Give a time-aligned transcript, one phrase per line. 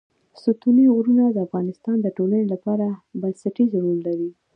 [0.41, 2.87] ستوني غرونه د افغانستان د ټولنې لپاره
[3.21, 4.29] بنسټيز رول لري.